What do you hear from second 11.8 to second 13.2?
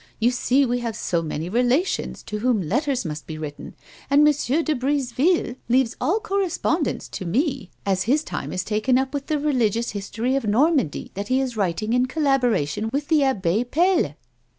in collaboration with